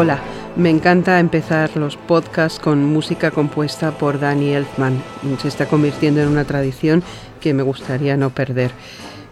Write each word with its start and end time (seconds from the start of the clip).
Hola, 0.00 0.20
me 0.54 0.70
encanta 0.70 1.18
empezar 1.18 1.76
los 1.76 1.96
podcasts 1.96 2.60
con 2.60 2.84
música 2.84 3.32
compuesta 3.32 3.90
por 3.90 4.20
Danny 4.20 4.52
Elfman. 4.52 5.02
Se 5.42 5.48
está 5.48 5.66
convirtiendo 5.66 6.20
en 6.20 6.28
una 6.28 6.44
tradición 6.44 7.02
que 7.40 7.52
me 7.52 7.64
gustaría 7.64 8.16
no 8.16 8.30
perder. 8.30 8.70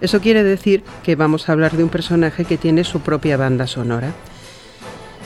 Eso 0.00 0.20
quiere 0.20 0.42
decir 0.42 0.82
que 1.04 1.14
vamos 1.14 1.48
a 1.48 1.52
hablar 1.52 1.76
de 1.76 1.84
un 1.84 1.88
personaje 1.88 2.44
que 2.44 2.58
tiene 2.58 2.82
su 2.82 2.98
propia 2.98 3.36
banda 3.36 3.68
sonora. 3.68 4.12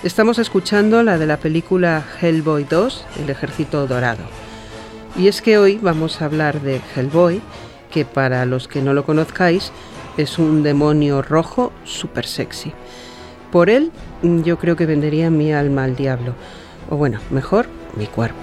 Estamos 0.03 0.39
escuchando 0.39 1.03
la 1.03 1.17
de 1.17 1.27
la 1.27 1.39
película 1.39 2.05
Hellboy 2.21 2.65
2, 2.65 3.07
El 3.23 3.31
Ejército 3.31 3.87
Dorado. 3.87 4.25
Y 5.17 5.29
es 5.29 5.41
que 5.41 5.57
hoy 5.57 5.79
vamos 5.81 6.21
a 6.21 6.27
hablar 6.27 6.61
de 6.61 6.83
Hellboy, 6.95 7.41
que 7.91 8.05
para 8.05 8.45
los 8.45 8.69
que 8.69 8.83
no 8.83 8.93
lo 8.93 9.07
conozcáis 9.07 9.73
es 10.19 10.39
un 10.39 10.63
demonio 10.63 11.23
rojo 11.23 11.73
súper 11.85 12.27
sexy. 12.27 12.75
Por 13.51 13.71
él 13.71 13.91
yo 14.23 14.59
creo 14.59 14.77
que 14.77 14.87
vendería 14.87 15.31
mi 15.31 15.53
alma 15.53 15.85
al 15.85 15.97
diablo. 15.97 16.35
O 16.89 16.97
bueno, 16.97 17.21
mejor 17.31 17.67
mi 17.97 18.07
cuerpo. 18.07 18.39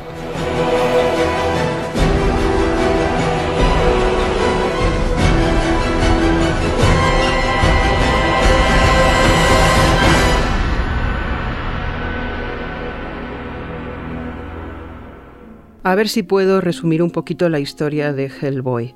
A 15.88 15.95
ver 15.95 16.09
si 16.09 16.21
puedo 16.21 16.59
resumir 16.59 17.01
un 17.01 17.11
poquito 17.11 17.47
la 17.47 17.59
historia 17.59 18.11
de 18.11 18.25
Hellboy. 18.25 18.94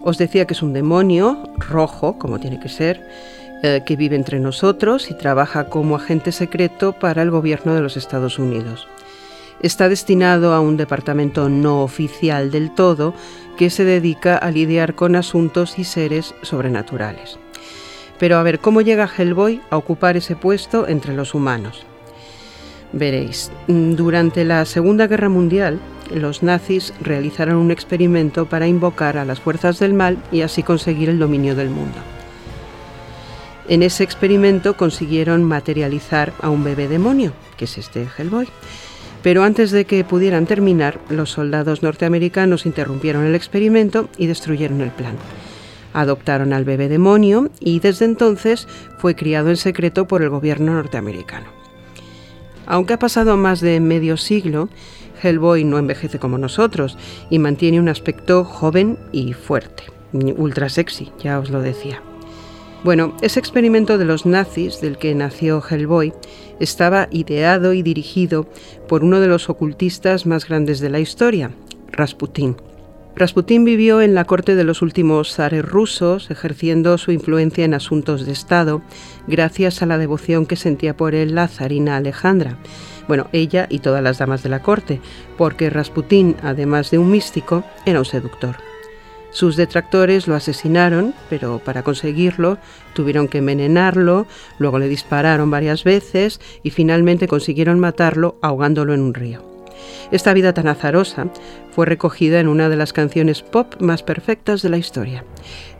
Os 0.00 0.16
decía 0.16 0.46
que 0.46 0.54
es 0.54 0.62
un 0.62 0.72
demonio 0.72 1.50
rojo, 1.58 2.18
como 2.18 2.40
tiene 2.40 2.58
que 2.60 2.70
ser, 2.70 3.06
eh, 3.66 3.80
que 3.86 3.96
vive 3.96 4.14
entre 4.14 4.40
nosotros 4.40 5.10
y 5.10 5.14
trabaja 5.14 5.70
como 5.70 5.96
agente 5.96 6.32
secreto 6.32 6.92
para 6.92 7.22
el 7.22 7.30
gobierno 7.30 7.74
de 7.74 7.80
los 7.80 7.96
Estados 7.96 8.38
Unidos. 8.38 8.86
Está 9.62 9.88
destinado 9.88 10.52
a 10.52 10.60
un 10.60 10.76
departamento 10.76 11.48
no 11.48 11.82
oficial 11.82 12.50
del 12.50 12.74
todo 12.74 13.14
que 13.56 13.70
se 13.70 13.86
dedica 13.86 14.36
a 14.36 14.50
lidiar 14.50 14.94
con 14.94 15.16
asuntos 15.16 15.78
y 15.78 15.84
seres 15.84 16.34
sobrenaturales. 16.42 17.38
Pero 18.18 18.36
a 18.36 18.42
ver, 18.42 18.58
¿cómo 18.58 18.82
llega 18.82 19.08
Hellboy 19.08 19.62
a 19.70 19.78
ocupar 19.78 20.18
ese 20.18 20.36
puesto 20.36 20.86
entre 20.86 21.14
los 21.14 21.32
humanos? 21.32 21.86
Veréis, 22.92 23.50
mm, 23.66 23.94
durante 23.94 24.44
la 24.44 24.66
Segunda 24.66 25.06
Guerra 25.06 25.30
Mundial, 25.30 25.80
los 26.14 26.42
nazis 26.42 26.92
realizaron 27.00 27.56
un 27.56 27.70
experimento 27.70 28.44
para 28.44 28.66
invocar 28.66 29.16
a 29.16 29.24
las 29.24 29.40
fuerzas 29.40 29.78
del 29.78 29.94
mal 29.94 30.18
y 30.30 30.42
así 30.42 30.62
conseguir 30.62 31.08
el 31.08 31.18
dominio 31.18 31.54
del 31.54 31.70
mundo. 31.70 31.96
En 33.68 33.82
ese 33.82 34.04
experimento 34.04 34.76
consiguieron 34.76 35.42
materializar 35.42 36.32
a 36.40 36.50
un 36.50 36.64
bebé 36.64 36.86
demonio, 36.86 37.32
que 37.56 37.64
es 37.64 37.78
este 37.78 38.06
Hellboy. 38.16 38.48
Pero 39.22 39.42
antes 39.42 39.70
de 39.70 39.86
que 39.86 40.04
pudieran 40.04 40.44
terminar, 40.44 41.00
los 41.08 41.30
soldados 41.30 41.82
norteamericanos 41.82 42.66
interrumpieron 42.66 43.24
el 43.24 43.34
experimento 43.34 44.10
y 44.18 44.26
destruyeron 44.26 44.82
el 44.82 44.90
plan. 44.90 45.16
Adoptaron 45.94 46.52
al 46.52 46.64
bebé 46.64 46.88
demonio 46.88 47.50
y 47.58 47.80
desde 47.80 48.04
entonces 48.04 48.68
fue 48.98 49.14
criado 49.14 49.48
en 49.48 49.56
secreto 49.56 50.06
por 50.06 50.22
el 50.22 50.28
gobierno 50.28 50.74
norteamericano. 50.74 51.46
Aunque 52.66 52.94
ha 52.94 52.98
pasado 52.98 53.38
más 53.38 53.60
de 53.60 53.80
medio 53.80 54.18
siglo, 54.18 54.68
Hellboy 55.22 55.64
no 55.64 55.78
envejece 55.78 56.18
como 56.18 56.36
nosotros 56.36 56.98
y 57.30 57.38
mantiene 57.38 57.80
un 57.80 57.88
aspecto 57.88 58.44
joven 58.44 58.98
y 59.10 59.32
fuerte, 59.32 59.84
ultra 60.12 60.68
sexy, 60.68 61.12
ya 61.18 61.38
os 61.38 61.48
lo 61.48 61.62
decía. 61.62 62.02
Bueno, 62.84 63.16
ese 63.22 63.40
experimento 63.40 63.96
de 63.96 64.04
los 64.04 64.26
nazis 64.26 64.82
del 64.82 64.98
que 64.98 65.14
nació 65.14 65.62
Hellboy 65.66 66.12
estaba 66.60 67.08
ideado 67.10 67.72
y 67.72 67.80
dirigido 67.80 68.46
por 68.86 69.04
uno 69.04 69.20
de 69.20 69.26
los 69.26 69.48
ocultistas 69.48 70.26
más 70.26 70.46
grandes 70.46 70.80
de 70.80 70.90
la 70.90 71.00
historia, 71.00 71.50
Rasputín. 71.90 72.56
Rasputín 73.16 73.64
vivió 73.64 74.02
en 74.02 74.14
la 74.14 74.26
corte 74.26 74.54
de 74.54 74.64
los 74.64 74.82
últimos 74.82 75.32
zares 75.32 75.64
rusos, 75.64 76.30
ejerciendo 76.30 76.98
su 76.98 77.10
influencia 77.10 77.64
en 77.64 77.72
asuntos 77.72 78.26
de 78.26 78.32
Estado, 78.32 78.82
gracias 79.26 79.80
a 79.80 79.86
la 79.86 79.96
devoción 79.96 80.44
que 80.44 80.56
sentía 80.56 80.94
por 80.94 81.14
él 81.14 81.34
la 81.34 81.48
zarina 81.48 81.96
Alejandra. 81.96 82.58
Bueno, 83.08 83.28
ella 83.32 83.66
y 83.70 83.78
todas 83.78 84.02
las 84.02 84.18
damas 84.18 84.42
de 84.42 84.50
la 84.50 84.60
corte, 84.60 85.00
porque 85.38 85.70
Rasputín, 85.70 86.36
además 86.42 86.90
de 86.90 86.98
un 86.98 87.10
místico, 87.10 87.64
era 87.86 88.00
un 88.00 88.04
seductor. 88.04 88.56
Sus 89.34 89.56
detractores 89.56 90.28
lo 90.28 90.36
asesinaron, 90.36 91.12
pero 91.28 91.58
para 91.58 91.82
conseguirlo 91.82 92.56
tuvieron 92.94 93.26
que 93.26 93.38
envenenarlo, 93.38 94.28
luego 94.58 94.78
le 94.78 94.86
dispararon 94.86 95.50
varias 95.50 95.82
veces 95.82 96.40
y 96.62 96.70
finalmente 96.70 97.26
consiguieron 97.26 97.80
matarlo 97.80 98.38
ahogándolo 98.42 98.94
en 98.94 99.00
un 99.00 99.12
río. 99.12 99.42
Esta 100.12 100.32
vida 100.34 100.54
tan 100.54 100.68
azarosa 100.68 101.26
fue 101.72 101.84
recogida 101.84 102.38
en 102.38 102.46
una 102.46 102.68
de 102.68 102.76
las 102.76 102.92
canciones 102.92 103.42
pop 103.42 103.74
más 103.80 104.04
perfectas 104.04 104.62
de 104.62 104.68
la 104.68 104.78
historia. 104.78 105.24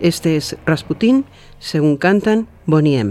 Este 0.00 0.36
es 0.36 0.56
Rasputín, 0.66 1.24
según 1.60 1.96
cantan 1.96 2.48
Bonnie. 2.66 3.06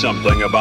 Something 0.00 0.44
about 0.44 0.59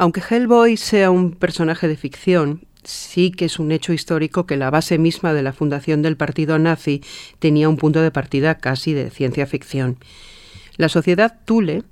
Aunque 0.00 0.22
Hellboy 0.22 0.76
sea 0.76 1.10
un 1.10 1.32
personaje 1.32 1.88
de 1.88 1.96
ficción, 1.96 2.64
sí 2.84 3.32
que 3.32 3.46
es 3.46 3.58
un 3.58 3.72
hecho 3.72 3.92
histórico 3.92 4.46
que 4.46 4.56
la 4.56 4.70
base 4.70 4.96
misma 4.96 5.32
de 5.32 5.42
la 5.42 5.52
fundación 5.52 6.02
del 6.02 6.16
partido 6.16 6.56
nazi 6.60 7.02
tenía 7.40 7.68
un 7.68 7.76
punto 7.76 8.00
de 8.00 8.12
partida 8.12 8.58
casi 8.58 8.92
de 8.92 9.10
ciencia 9.10 9.44
ficción. 9.48 9.98
La 10.76 10.88
sociedad 10.88 11.40
Thule, 11.44 11.82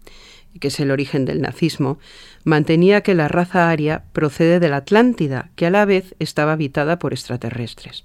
que 0.61 0.69
es 0.69 0.79
el 0.79 0.93
origen 0.93 1.25
del 1.25 1.43
nazismo, 1.43 1.99
mantenía 2.45 3.01
que 3.01 3.17
la 3.17 3.27
raza 3.27 3.71
aria 3.71 4.05
procede 4.13 4.61
de 4.61 4.69
la 4.69 4.77
Atlántida, 4.77 5.51
que 5.57 5.67
a 5.67 5.71
la 5.71 5.85
vez 5.85 6.15
estaba 6.21 6.53
habitada 6.53 7.01
por 7.01 7.13
extraterrestres. 7.13 8.05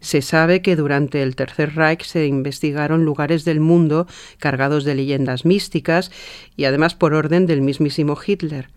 Se 0.00 0.20
sabe 0.20 0.60
que 0.60 0.76
durante 0.76 1.22
el 1.22 1.34
Tercer 1.34 1.76
Reich 1.76 2.04
se 2.04 2.26
investigaron 2.26 3.06
lugares 3.06 3.46
del 3.46 3.60
mundo 3.60 4.06
cargados 4.38 4.84
de 4.84 4.94
leyendas 4.94 5.46
místicas 5.46 6.12
y 6.58 6.66
además 6.66 6.94
por 6.94 7.14
orden 7.14 7.46
del 7.46 7.62
mismísimo 7.62 8.14
Hitler. 8.14 8.68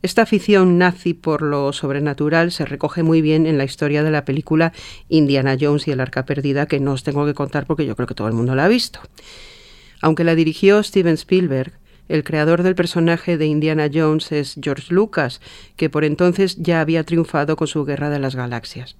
Esta 0.00 0.22
afición 0.22 0.78
nazi 0.78 1.12
por 1.12 1.42
lo 1.42 1.72
sobrenatural 1.72 2.52
se 2.52 2.64
recoge 2.64 3.02
muy 3.02 3.20
bien 3.20 3.46
en 3.46 3.58
la 3.58 3.64
historia 3.64 4.04
de 4.04 4.12
la 4.12 4.24
película 4.24 4.72
Indiana 5.08 5.56
Jones 5.60 5.88
y 5.88 5.90
el 5.90 5.98
Arca 5.98 6.24
Perdida, 6.24 6.66
que 6.66 6.78
no 6.78 6.92
os 6.92 7.02
tengo 7.02 7.26
que 7.26 7.34
contar 7.34 7.66
porque 7.66 7.84
yo 7.84 7.96
creo 7.96 8.06
que 8.06 8.14
todo 8.14 8.28
el 8.28 8.34
mundo 8.34 8.54
la 8.54 8.66
ha 8.66 8.68
visto. 8.68 9.00
Aunque 10.00 10.22
la 10.22 10.36
dirigió 10.36 10.80
Steven 10.84 11.14
Spielberg, 11.14 11.72
el 12.08 12.22
creador 12.22 12.62
del 12.62 12.76
personaje 12.76 13.36
de 13.36 13.46
Indiana 13.46 13.90
Jones 13.92 14.30
es 14.30 14.56
George 14.62 14.94
Lucas, 14.94 15.40
que 15.76 15.90
por 15.90 16.04
entonces 16.04 16.56
ya 16.58 16.80
había 16.80 17.02
triunfado 17.02 17.56
con 17.56 17.66
su 17.66 17.84
Guerra 17.84 18.08
de 18.08 18.20
las 18.20 18.36
Galaxias. 18.36 18.94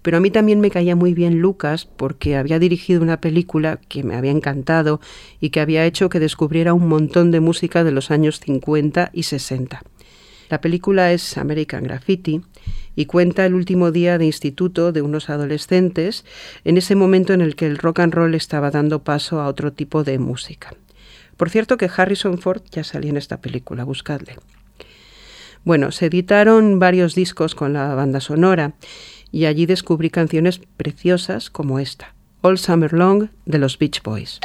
Pero 0.00 0.16
a 0.16 0.20
mí 0.20 0.30
también 0.30 0.60
me 0.60 0.70
caía 0.70 0.96
muy 0.96 1.14
bien 1.14 1.40
Lucas 1.40 1.84
porque 1.84 2.36
había 2.36 2.58
dirigido 2.58 3.02
una 3.02 3.20
película 3.20 3.78
que 3.88 4.02
me 4.02 4.16
había 4.16 4.32
encantado 4.32 5.00
y 5.40 5.50
que 5.50 5.60
había 5.60 5.84
hecho 5.84 6.08
que 6.08 6.18
descubriera 6.18 6.74
un 6.74 6.88
montón 6.88 7.30
de 7.30 7.40
música 7.40 7.84
de 7.84 7.92
los 7.92 8.10
años 8.10 8.40
50 8.40 9.10
y 9.12 9.22
60. 9.24 9.82
La 10.52 10.60
película 10.60 11.12
es 11.12 11.38
American 11.38 11.84
Graffiti 11.84 12.42
y 12.94 13.06
cuenta 13.06 13.46
el 13.46 13.54
último 13.54 13.90
día 13.90 14.18
de 14.18 14.26
instituto 14.26 14.92
de 14.92 15.00
unos 15.00 15.30
adolescentes 15.30 16.26
en 16.66 16.76
ese 16.76 16.94
momento 16.94 17.32
en 17.32 17.40
el 17.40 17.56
que 17.56 17.64
el 17.64 17.78
rock 17.78 18.00
and 18.00 18.12
roll 18.12 18.34
estaba 18.34 18.70
dando 18.70 19.02
paso 19.02 19.40
a 19.40 19.46
otro 19.46 19.72
tipo 19.72 20.04
de 20.04 20.18
música. 20.18 20.74
Por 21.38 21.48
cierto 21.48 21.78
que 21.78 21.88
Harrison 21.96 22.36
Ford 22.36 22.60
ya 22.70 22.84
salía 22.84 23.08
en 23.08 23.16
esta 23.16 23.40
película, 23.40 23.84
buscadle. 23.84 24.36
Bueno, 25.64 25.90
se 25.90 26.04
editaron 26.04 26.78
varios 26.78 27.14
discos 27.14 27.54
con 27.54 27.72
la 27.72 27.94
banda 27.94 28.20
sonora 28.20 28.74
y 29.30 29.46
allí 29.46 29.64
descubrí 29.64 30.10
canciones 30.10 30.60
preciosas 30.76 31.48
como 31.48 31.78
esta, 31.78 32.14
All 32.42 32.58
Summer 32.58 32.92
Long 32.92 33.30
de 33.46 33.56
los 33.56 33.78
Beach 33.78 34.02
Boys. 34.02 34.38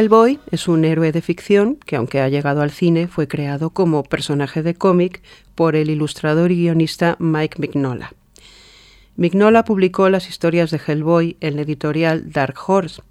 Hellboy 0.00 0.38
es 0.50 0.66
un 0.66 0.86
héroe 0.86 1.12
de 1.12 1.20
ficción 1.20 1.76
que, 1.76 1.96
aunque 1.96 2.22
ha 2.22 2.28
llegado 2.30 2.62
al 2.62 2.70
cine, 2.70 3.06
fue 3.06 3.28
creado 3.28 3.68
como 3.68 4.02
personaje 4.02 4.62
de 4.62 4.74
cómic 4.74 5.20
por 5.54 5.76
el 5.76 5.90
ilustrador 5.90 6.50
y 6.52 6.62
guionista 6.62 7.16
Mike 7.18 7.58
Mignola. 7.60 8.14
Mignola 9.16 9.62
publicó 9.62 10.08
las 10.08 10.30
historias 10.30 10.70
de 10.70 10.80
Hellboy 10.86 11.36
en 11.42 11.56
la 11.56 11.62
editorial 11.62 12.32
Dark 12.32 12.54
Horse. 12.66 13.02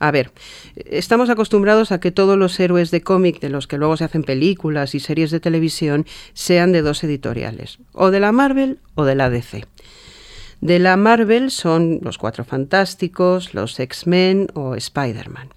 A 0.00 0.10
ver, 0.10 0.32
estamos 0.74 1.30
acostumbrados 1.30 1.92
a 1.92 2.00
que 2.00 2.10
todos 2.10 2.36
los 2.36 2.58
héroes 2.58 2.90
de 2.90 3.02
cómic 3.02 3.38
de 3.38 3.50
los 3.50 3.68
que 3.68 3.78
luego 3.78 3.96
se 3.96 4.02
hacen 4.02 4.24
películas 4.24 4.96
y 4.96 4.98
series 5.00 5.30
de 5.30 5.38
televisión 5.38 6.04
sean 6.32 6.72
de 6.72 6.82
dos 6.82 7.04
editoriales, 7.04 7.78
o 7.92 8.10
de 8.10 8.18
la 8.18 8.32
Marvel 8.32 8.80
o 8.96 9.04
de 9.04 9.14
la 9.14 9.30
DC. 9.30 9.66
De 10.60 10.80
la 10.80 10.96
Marvel 10.96 11.52
son 11.52 12.00
los 12.02 12.18
Cuatro 12.18 12.44
Fantásticos, 12.44 13.54
los 13.54 13.78
X-Men 13.78 14.48
o 14.54 14.74
Spider-Man. 14.74 15.50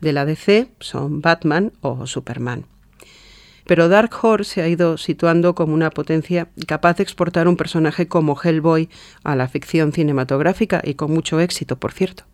De 0.00 0.12
la 0.12 0.24
DC 0.24 0.68
son 0.80 1.20
Batman 1.20 1.72
o 1.80 2.06
Superman. 2.06 2.64
Pero 3.66 3.88
Dark 3.88 4.10
Horse 4.22 4.54
se 4.54 4.62
ha 4.62 4.68
ido 4.68 4.96
situando 4.96 5.54
como 5.54 5.74
una 5.74 5.90
potencia 5.90 6.48
capaz 6.66 6.96
de 6.96 7.02
exportar 7.02 7.48
un 7.48 7.56
personaje 7.56 8.08
como 8.08 8.40
Hellboy 8.40 8.88
a 9.24 9.36
la 9.36 9.48
ficción 9.48 9.92
cinematográfica 9.92 10.80
y 10.82 10.94
con 10.94 11.12
mucho 11.12 11.38
éxito, 11.38 11.76
por 11.76 11.92
cierto. 11.92 12.24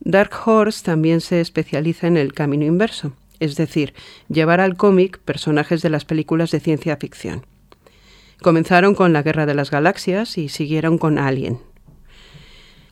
Dark 0.00 0.30
Horse 0.46 0.84
también 0.84 1.20
se 1.20 1.40
especializa 1.40 2.06
en 2.06 2.16
el 2.16 2.32
camino 2.32 2.64
inverso, 2.64 3.12
es 3.40 3.56
decir, 3.56 3.92
llevar 4.28 4.60
al 4.60 4.76
cómic 4.76 5.18
personajes 5.18 5.82
de 5.82 5.90
las 5.90 6.04
películas 6.04 6.50
de 6.52 6.60
ciencia 6.60 6.96
ficción. 6.96 7.44
Comenzaron 8.40 8.94
con 8.94 9.12
la 9.12 9.22
Guerra 9.22 9.44
de 9.44 9.54
las 9.54 9.70
Galaxias 9.70 10.38
y 10.38 10.48
siguieron 10.48 10.96
con 10.96 11.18
Alien. 11.18 11.58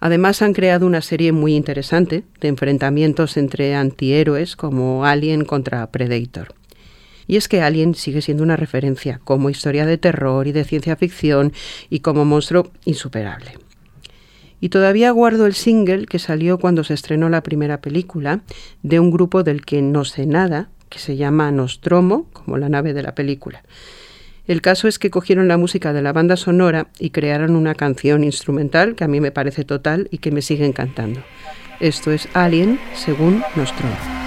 Además 0.00 0.42
han 0.42 0.52
creado 0.52 0.86
una 0.86 1.00
serie 1.00 1.32
muy 1.32 1.54
interesante 1.54 2.24
de 2.40 2.48
enfrentamientos 2.48 3.36
entre 3.36 3.74
antihéroes 3.74 4.56
como 4.56 5.04
Alien 5.04 5.44
contra 5.44 5.90
Predator. 5.90 6.54
Y 7.26 7.36
es 7.36 7.48
que 7.48 7.62
Alien 7.62 7.94
sigue 7.94 8.22
siendo 8.22 8.42
una 8.42 8.56
referencia 8.56 9.20
como 9.24 9.50
historia 9.50 9.86
de 9.86 9.98
terror 9.98 10.46
y 10.46 10.52
de 10.52 10.64
ciencia 10.64 10.96
ficción 10.96 11.52
y 11.90 12.00
como 12.00 12.24
monstruo 12.24 12.70
insuperable. 12.84 13.52
Y 14.60 14.68
todavía 14.68 15.10
guardo 15.10 15.46
el 15.46 15.54
single 15.54 16.06
que 16.06 16.18
salió 16.18 16.58
cuando 16.58 16.84
se 16.84 16.94
estrenó 16.94 17.28
la 17.28 17.42
primera 17.42 17.80
película 17.80 18.40
de 18.82 19.00
un 19.00 19.10
grupo 19.10 19.42
del 19.42 19.64
que 19.64 19.82
no 19.82 20.04
sé 20.04 20.26
nada, 20.26 20.70
que 20.88 20.98
se 20.98 21.16
llama 21.16 21.50
Nostromo, 21.50 22.28
como 22.32 22.56
la 22.56 22.68
nave 22.68 22.94
de 22.94 23.02
la 23.02 23.14
película. 23.14 23.62
El 24.46 24.62
caso 24.62 24.86
es 24.86 24.98
que 24.98 25.10
cogieron 25.10 25.48
la 25.48 25.56
música 25.56 25.92
de 25.92 26.02
la 26.02 26.12
banda 26.12 26.36
sonora 26.36 26.88
y 26.98 27.10
crearon 27.10 27.56
una 27.56 27.74
canción 27.74 28.22
instrumental 28.22 28.94
que 28.94 29.04
a 29.04 29.08
mí 29.08 29.20
me 29.20 29.32
parece 29.32 29.64
total 29.64 30.08
y 30.10 30.18
que 30.18 30.30
me 30.30 30.42
sigue 30.42 30.66
encantando. 30.66 31.20
Esto 31.80 32.12
es 32.12 32.28
Alien 32.32 32.78
según 32.94 33.42
Nostromo. 33.56 34.25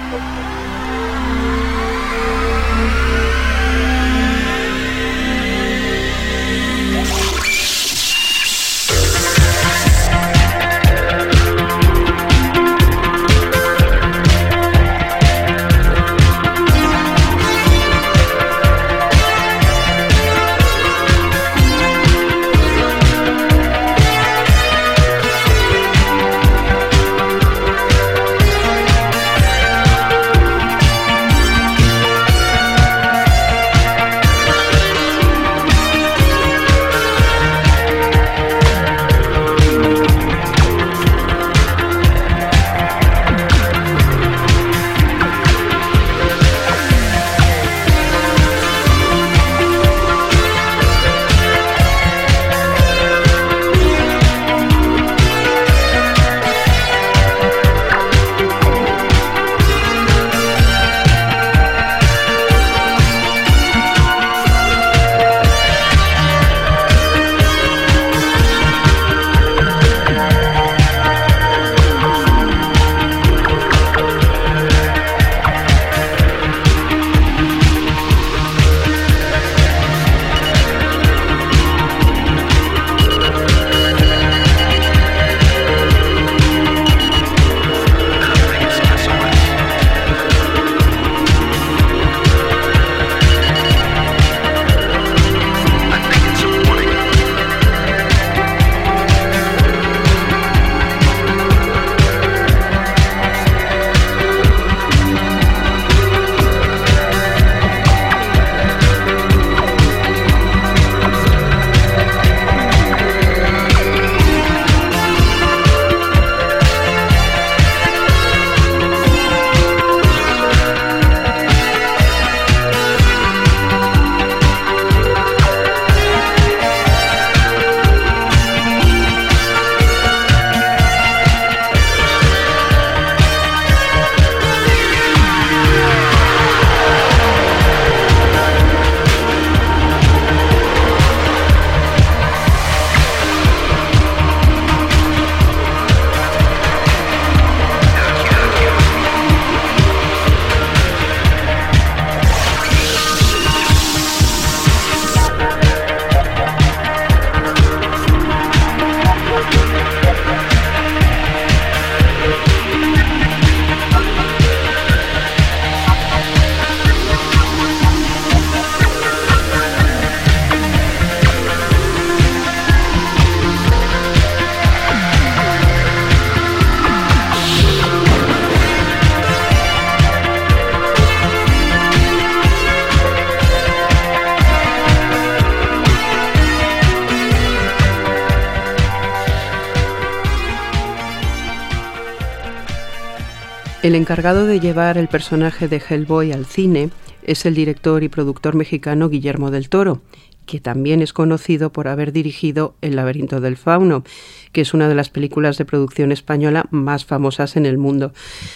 El 193.90 193.96
encargado 193.96 194.46
de 194.46 194.60
llevar 194.60 194.98
el 194.98 195.08
personaje 195.08 195.66
de 195.66 195.82
Hellboy 195.82 196.30
al 196.30 196.46
cine 196.46 196.90
es 197.24 197.44
el 197.44 197.56
director 197.56 198.04
y 198.04 198.08
productor 198.08 198.54
mexicano 198.54 199.08
Guillermo 199.08 199.50
del 199.50 199.68
Toro, 199.68 200.00
que 200.46 200.60
también 200.60 201.02
es 201.02 201.12
conocido 201.12 201.72
por 201.72 201.88
haber 201.88 202.12
dirigido 202.12 202.76
El 202.82 202.94
laberinto 202.94 203.40
del 203.40 203.56
fauno, 203.56 204.04
que 204.52 204.60
es 204.60 204.74
una 204.74 204.88
de 204.88 204.94
las 204.94 205.08
películas 205.10 205.58
de 205.58 205.64
producción 205.64 206.12
española 206.12 206.66
más 206.70 207.04
famosas 207.04 207.56
en 207.56 207.66
el 207.66 207.78
mundo, 207.78 208.12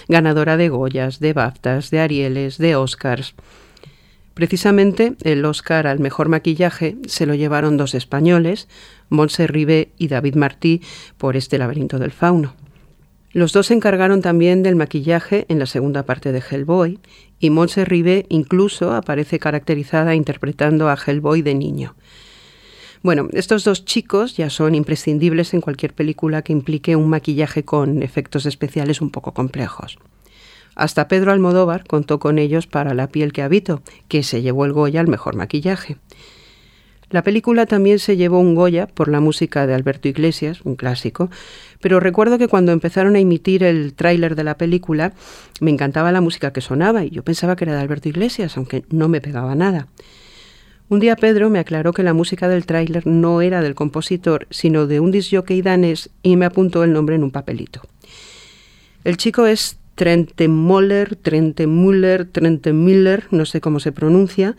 ganadora 0.06 0.56
de 0.56 0.68
Goyas, 0.68 1.18
de 1.18 1.32
BAFTAs, 1.32 1.90
de 1.90 1.98
Arieles, 1.98 2.56
de 2.56 2.76
Oscars. 2.76 3.34
Precisamente 4.34 5.16
el 5.24 5.44
Oscar 5.44 5.88
al 5.88 5.98
mejor 5.98 6.28
maquillaje 6.28 6.96
se 7.08 7.26
lo 7.26 7.34
llevaron 7.34 7.76
dos 7.76 7.96
españoles, 7.96 8.68
Montse 9.08 9.48
Ribé 9.48 9.88
y 9.98 10.06
David 10.06 10.36
Martí, 10.36 10.80
por 11.18 11.36
este 11.36 11.58
laberinto 11.58 11.98
del 11.98 12.12
fauno. 12.12 12.54
Los 13.34 13.52
dos 13.52 13.66
se 13.66 13.74
encargaron 13.74 14.22
también 14.22 14.62
del 14.62 14.76
maquillaje 14.76 15.44
en 15.48 15.58
la 15.58 15.66
segunda 15.66 16.04
parte 16.04 16.30
de 16.30 16.38
Hellboy, 16.38 17.00
y 17.40 17.50
Montse 17.50 17.84
Ribé 17.84 18.26
incluso 18.28 18.92
aparece 18.92 19.40
caracterizada 19.40 20.14
interpretando 20.14 20.88
a 20.88 20.96
Hellboy 20.96 21.42
de 21.42 21.56
niño. 21.56 21.96
Bueno, 23.02 23.28
estos 23.32 23.64
dos 23.64 23.84
chicos 23.84 24.36
ya 24.36 24.50
son 24.50 24.76
imprescindibles 24.76 25.52
en 25.52 25.60
cualquier 25.60 25.94
película 25.94 26.42
que 26.42 26.52
implique 26.52 26.94
un 26.94 27.10
maquillaje 27.10 27.64
con 27.64 28.04
efectos 28.04 28.46
especiales 28.46 29.00
un 29.00 29.10
poco 29.10 29.34
complejos. 29.34 29.98
Hasta 30.76 31.08
Pedro 31.08 31.32
Almodóvar 31.32 31.88
contó 31.88 32.20
con 32.20 32.38
ellos 32.38 32.68
para 32.68 32.94
La 32.94 33.08
piel 33.08 33.32
que 33.32 33.42
habito, 33.42 33.82
que 34.06 34.22
se 34.22 34.42
llevó 34.42 34.64
el 34.64 34.72
Goya 34.72 35.00
al 35.00 35.08
mejor 35.08 35.34
maquillaje. 35.34 35.96
La 37.14 37.22
película 37.22 37.64
también 37.66 38.00
se 38.00 38.16
llevó 38.16 38.40
un 38.40 38.56
Goya 38.56 38.88
por 38.88 39.06
la 39.06 39.20
música 39.20 39.68
de 39.68 39.74
Alberto 39.74 40.08
Iglesias, 40.08 40.62
un 40.64 40.74
clásico, 40.74 41.30
pero 41.80 42.00
recuerdo 42.00 42.38
que 42.38 42.48
cuando 42.48 42.72
empezaron 42.72 43.14
a 43.14 43.20
emitir 43.20 43.62
el 43.62 43.94
tráiler 43.94 44.34
de 44.34 44.42
la 44.42 44.56
película 44.56 45.12
me 45.60 45.70
encantaba 45.70 46.10
la 46.10 46.20
música 46.20 46.52
que 46.52 46.60
sonaba 46.60 47.04
y 47.04 47.10
yo 47.10 47.22
pensaba 47.22 47.54
que 47.54 47.66
era 47.66 47.74
de 47.76 47.82
Alberto 47.82 48.08
Iglesias, 48.08 48.56
aunque 48.56 48.82
no 48.90 49.06
me 49.06 49.20
pegaba 49.20 49.54
nada. 49.54 49.86
Un 50.88 50.98
día 50.98 51.14
Pedro 51.14 51.50
me 51.50 51.60
aclaró 51.60 51.92
que 51.92 52.02
la 52.02 52.14
música 52.14 52.48
del 52.48 52.66
tráiler 52.66 53.06
no 53.06 53.42
era 53.42 53.62
del 53.62 53.76
compositor, 53.76 54.48
sino 54.50 54.88
de 54.88 54.98
un 54.98 55.12
disjockey 55.12 55.62
danés 55.62 56.10
y 56.24 56.34
me 56.34 56.46
apuntó 56.46 56.82
el 56.82 56.92
nombre 56.92 57.14
en 57.14 57.22
un 57.22 57.30
papelito. 57.30 57.82
El 59.04 59.18
chico 59.18 59.46
es 59.46 59.78
Trente 59.94 60.48
Moller, 60.48 61.14
Trente 61.14 61.68
Müller, 61.68 62.24
Trente 62.24 62.72
Miller, 62.72 63.28
no 63.30 63.46
sé 63.46 63.60
cómo 63.60 63.78
se 63.78 63.92
pronuncia, 63.92 64.56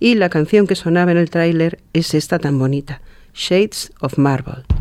y 0.00 0.14
la 0.14 0.30
canción 0.30 0.66
que 0.66 0.74
sonaba 0.74 1.12
en 1.12 1.18
el 1.18 1.30
tráiler 1.30 1.78
es 1.92 2.14
esta 2.14 2.38
tan 2.38 2.58
bonita, 2.58 3.00
Shades 3.34 3.92
of 4.00 4.18
Marble. 4.18 4.79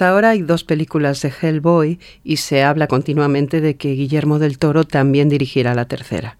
Hasta 0.00 0.12
ahora 0.12 0.30
hay 0.30 0.40
dos 0.40 0.64
películas 0.64 1.20
de 1.20 1.30
Hellboy 1.30 1.98
y 2.24 2.38
se 2.38 2.62
habla 2.62 2.86
continuamente 2.86 3.60
de 3.60 3.76
que 3.76 3.92
Guillermo 3.92 4.38
del 4.38 4.56
Toro 4.56 4.84
también 4.84 5.28
dirigirá 5.28 5.74
la 5.74 5.84
tercera. 5.84 6.38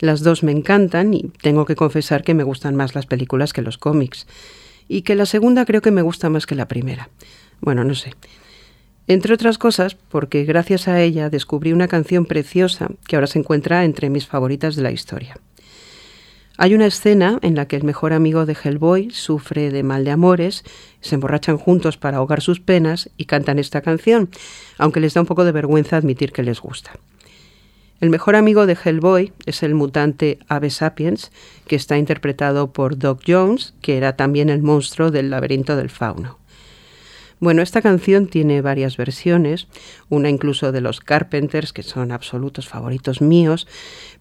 Las 0.00 0.20
dos 0.20 0.42
me 0.42 0.52
encantan 0.52 1.14
y 1.14 1.30
tengo 1.40 1.64
que 1.64 1.76
confesar 1.76 2.24
que 2.24 2.34
me 2.34 2.42
gustan 2.42 2.76
más 2.76 2.94
las 2.94 3.06
películas 3.06 3.54
que 3.54 3.62
los 3.62 3.78
cómics. 3.78 4.26
Y 4.86 5.00
que 5.00 5.14
la 5.14 5.24
segunda 5.24 5.64
creo 5.64 5.80
que 5.80 5.92
me 5.92 6.02
gusta 6.02 6.28
más 6.28 6.44
que 6.44 6.56
la 6.56 6.68
primera. 6.68 7.08
Bueno, 7.62 7.84
no 7.84 7.94
sé. 7.94 8.12
Entre 9.06 9.32
otras 9.32 9.56
cosas, 9.56 9.94
porque 9.94 10.44
gracias 10.44 10.86
a 10.86 11.00
ella 11.00 11.30
descubrí 11.30 11.72
una 11.72 11.88
canción 11.88 12.26
preciosa 12.26 12.90
que 13.08 13.16
ahora 13.16 13.28
se 13.28 13.38
encuentra 13.38 13.86
entre 13.86 14.10
mis 14.10 14.26
favoritas 14.26 14.76
de 14.76 14.82
la 14.82 14.92
historia. 14.92 15.38
Hay 16.56 16.72
una 16.74 16.86
escena 16.86 17.40
en 17.42 17.56
la 17.56 17.66
que 17.66 17.74
el 17.74 17.82
mejor 17.82 18.12
amigo 18.12 18.46
de 18.46 18.56
Hellboy 18.62 19.10
sufre 19.10 19.70
de 19.70 19.82
mal 19.82 20.04
de 20.04 20.12
amores, 20.12 20.62
se 21.00 21.16
emborrachan 21.16 21.58
juntos 21.58 21.96
para 21.96 22.18
ahogar 22.18 22.42
sus 22.42 22.60
penas 22.60 23.10
y 23.16 23.24
cantan 23.24 23.58
esta 23.58 23.80
canción, 23.80 24.30
aunque 24.78 25.00
les 25.00 25.14
da 25.14 25.20
un 25.20 25.26
poco 25.26 25.44
de 25.44 25.50
vergüenza 25.50 25.96
admitir 25.96 26.30
que 26.30 26.44
les 26.44 26.60
gusta. 26.60 26.92
El 28.00 28.10
mejor 28.10 28.36
amigo 28.36 28.66
de 28.66 28.76
Hellboy 28.82 29.32
es 29.46 29.64
el 29.64 29.74
mutante 29.74 30.38
Ave 30.46 30.70
Sapiens, 30.70 31.32
que 31.66 31.74
está 31.74 31.98
interpretado 31.98 32.72
por 32.72 32.98
Doc 32.98 33.22
Jones, 33.26 33.74
que 33.80 33.96
era 33.96 34.14
también 34.14 34.48
el 34.48 34.62
monstruo 34.62 35.10
del 35.10 35.30
laberinto 35.30 35.74
del 35.74 35.90
fauno. 35.90 36.38
Bueno, 37.44 37.60
esta 37.60 37.82
canción 37.82 38.26
tiene 38.26 38.62
varias 38.62 38.96
versiones, 38.96 39.68
una 40.08 40.30
incluso 40.30 40.72
de 40.72 40.80
los 40.80 41.02
Carpenters, 41.02 41.74
que 41.74 41.82
son 41.82 42.10
absolutos 42.10 42.66
favoritos 42.66 43.20
míos, 43.20 43.68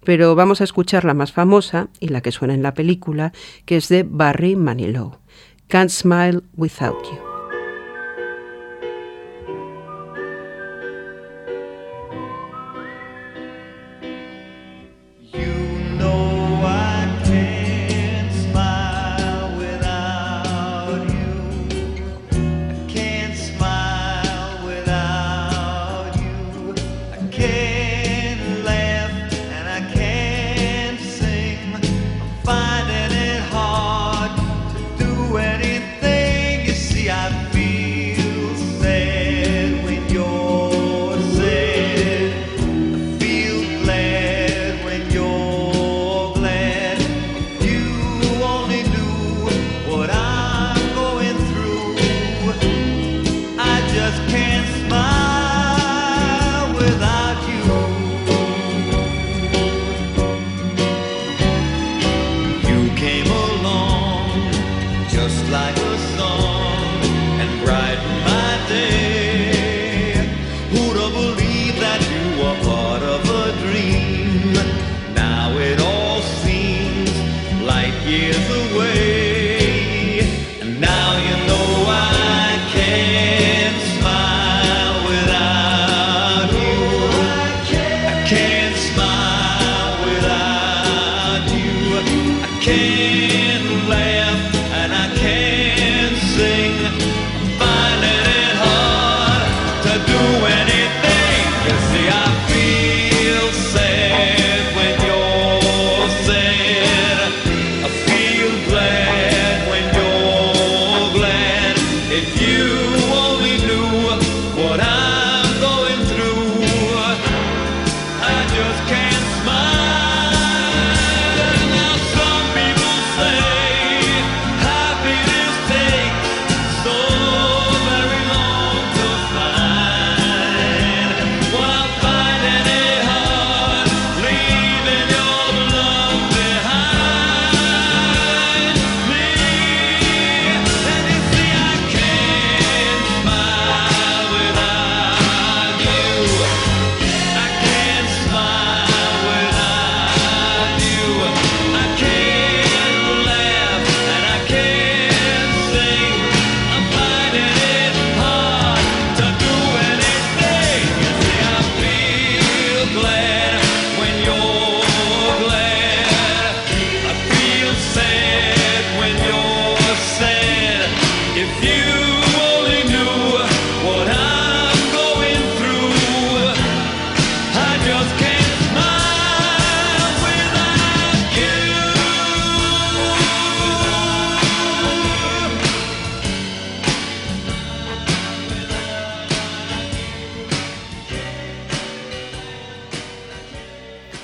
pero 0.04 0.36
vamos 0.36 0.60
a 0.60 0.66
escuchar 0.66 1.06
la 1.06 1.14
más 1.14 1.32
famosa 1.32 1.88
y 2.02 2.10
la 2.10 2.20
que 2.20 2.34
suena 2.34 2.54
en 2.54 2.64
la 2.64 2.74
película, 2.74 3.32
que 3.64 3.78
es 3.78 3.88
de 3.88 4.04
Barry 4.04 4.58
Manilow. 4.58 5.20
Can't 5.70 5.90
Smile 5.90 6.42
Without 6.58 7.02
You. 7.06 7.33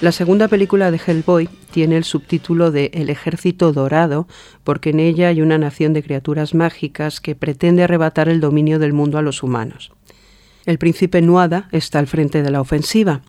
La 0.01 0.13
segunda 0.13 0.47
película 0.47 0.91
de 0.91 1.01
Hellboy 1.05 1.49
tiene 1.71 1.97
el 1.97 2.05
subtítulo 2.05 2.71
de 2.71 2.89
El 2.93 3.09
ejército 3.09 3.73
dorado 3.73 4.29
porque 4.63 4.91
en 4.91 5.01
ella 5.01 5.27
hay 5.27 5.41
una 5.41 5.57
nación 5.57 5.91
de 5.91 6.01
criaturas 6.01 6.55
mágicas 6.55 7.19
que 7.19 7.35
pretende 7.35 7.83
arrebatar 7.83 8.29
el 8.29 8.39
dominio 8.39 8.79
del 8.79 8.93
mundo 8.93 9.17
a 9.17 9.21
los 9.21 9.43
humanos. 9.43 9.91
El 10.65 10.77
príncipe 10.77 11.21
Nuada 11.21 11.67
está 11.73 11.99
al 11.99 12.07
frente 12.07 12.43
de 12.43 12.49
la 12.49 12.61
ofensiva. 12.61 13.23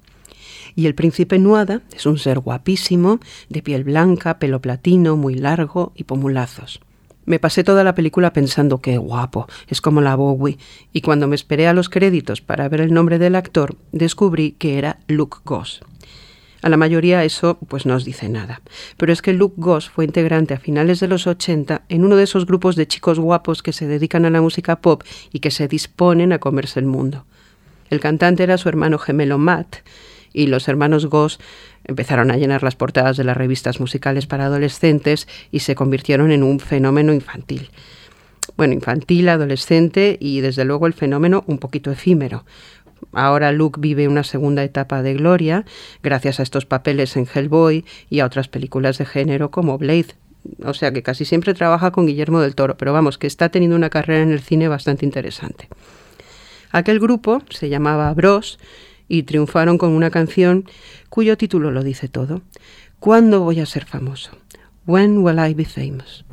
Y 0.76 0.87
el 0.87 0.94
príncipe 0.94 1.40
Nuada 1.40 1.83
es 1.92 2.06
un 2.06 2.18
ser 2.18 2.38
guapísimo, 2.38 3.18
de 3.48 3.62
piel 3.62 3.83
blanca, 3.83 4.38
pelo 4.38 4.61
platino, 4.61 5.16
muy 5.16 5.35
largo 5.35 5.90
y 5.96 6.04
pomulazos. 6.04 6.78
Me 7.24 7.40
pasé 7.40 7.64
toda 7.64 7.83
la 7.83 7.96
película 7.96 8.33
pensando 8.33 8.78
que 8.78 8.96
guapo, 8.96 9.48
es 9.66 9.80
como 9.80 10.00
la 10.00 10.14
Bowie, 10.14 10.59
y 10.92 11.00
cuando 11.00 11.26
me 11.26 11.35
esperé 11.35 11.66
a 11.66 11.72
los 11.72 11.88
créditos 11.88 12.40
para 12.40 12.68
ver 12.68 12.80
el 12.80 12.94
nombre 12.94 13.18
del 13.18 13.35
actor, 13.35 13.74
descubrí 13.90 14.52
que 14.52 14.78
era 14.78 15.00
Luke 15.09 15.38
Goss. 15.44 15.80
A 16.62 16.68
la 16.68 16.77
mayoría 16.77 17.25
eso 17.25 17.59
pues 17.68 17.87
no 17.87 17.94
os 17.94 18.05
dice 18.05 18.29
nada. 18.29 18.61
Pero 18.96 19.12
es 19.12 19.23
que 19.23 19.33
Luke 19.33 19.55
Goss 19.59 19.88
fue 19.88 20.05
integrante 20.05 20.55
a 20.55 20.59
finales 20.59 21.01
de 21.01 21.09
los 21.09 21.27
80 21.27 21.83
en 21.88 22.05
uno 22.05 22.16
de 22.16 22.25
esos 22.25 22.46
grupos 22.46 22.77
de 22.77 22.87
chicos 22.87 23.18
guapos 23.18 23.62
que 23.62 23.73
se 23.73 23.87
dedican 23.87 24.25
a 24.25 24.31
la 24.31 24.42
música 24.42 24.81
pop 24.81 25.03
y 25.33 25.40
que 25.40 25.51
se 25.51 25.68
disponen 25.68 26.33
a 26.33 26.38
comerse 26.38 26.81
el 26.81 26.87
mundo. 26.87 27.25
El 27.88 28.01
cantante 28.01 28.42
era 28.42 28.59
su 28.59 28.68
hermano 28.68 28.99
gemelo 28.99 29.38
Matt 29.38 29.77
y 30.33 30.46
los 30.46 30.68
hermanos 30.68 31.07
Goss 31.07 31.40
empezaron 31.85 32.31
a 32.31 32.37
llenar 32.37 32.62
las 32.62 32.77
portadas 32.77 33.16
de 33.16 33.25
las 33.25 33.37
revistas 33.37 33.81
musicales 33.81 34.27
para 34.27 34.46
adolescentes 34.46 35.27
y 35.51 35.61
se 35.61 35.75
convirtieron 35.75 36.31
en 36.31 36.42
un 36.42 36.61
fenómeno 36.61 37.12
infantil 37.12 37.70
bueno, 38.57 38.75
infantil, 38.75 39.29
adolescente 39.29 40.18
y 40.20 40.40
desde 40.40 40.66
luego 40.66 40.87
el 40.87 40.92
fenómeno 40.92 41.44
un 41.46 41.59
poquito 41.59 41.90
efímero, 41.90 42.44
Ahora 43.12 43.52
Luke 43.52 43.80
vive 43.80 44.08
una 44.08 44.24
segunda 44.24 44.62
etapa 44.62 45.02
de 45.02 45.14
gloria 45.14 45.64
gracias 46.02 46.40
a 46.40 46.42
estos 46.42 46.66
papeles 46.66 47.16
en 47.16 47.26
Hellboy 47.32 47.84
y 48.08 48.20
a 48.20 48.26
otras 48.26 48.48
películas 48.48 48.98
de 48.98 49.06
género 49.06 49.50
como 49.50 49.78
Blade. 49.78 50.14
O 50.64 50.74
sea 50.74 50.92
que 50.92 51.02
casi 51.02 51.24
siempre 51.24 51.54
trabaja 51.54 51.90
con 51.90 52.06
Guillermo 52.06 52.40
del 52.40 52.54
Toro, 52.54 52.76
pero 52.76 52.92
vamos, 52.92 53.18
que 53.18 53.26
está 53.26 53.50
teniendo 53.50 53.76
una 53.76 53.90
carrera 53.90 54.22
en 54.22 54.32
el 54.32 54.40
cine 54.40 54.68
bastante 54.68 55.04
interesante. 55.04 55.68
Aquel 56.72 57.00
grupo 57.00 57.42
se 57.50 57.68
llamaba 57.68 58.12
Bros 58.14 58.58
y 59.08 59.24
triunfaron 59.24 59.76
con 59.76 59.90
una 59.90 60.10
canción 60.10 60.64
cuyo 61.08 61.36
título 61.36 61.70
lo 61.72 61.82
dice 61.82 62.08
todo. 62.08 62.42
¿Cuándo 63.00 63.40
voy 63.40 63.60
a 63.60 63.66
ser 63.66 63.84
famoso? 63.84 64.30
When 64.86 65.18
will 65.18 65.38
I 65.38 65.54
be 65.54 65.64
famous? 65.64 66.24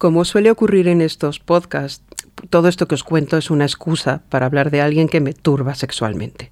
Como 0.00 0.24
suele 0.24 0.50
ocurrir 0.50 0.88
en 0.88 1.02
estos 1.02 1.40
podcasts, 1.40 2.02
todo 2.48 2.68
esto 2.68 2.88
que 2.88 2.94
os 2.94 3.04
cuento 3.04 3.36
es 3.36 3.50
una 3.50 3.66
excusa 3.66 4.22
para 4.30 4.46
hablar 4.46 4.70
de 4.70 4.80
alguien 4.80 5.10
que 5.10 5.20
me 5.20 5.34
turba 5.34 5.74
sexualmente. 5.74 6.50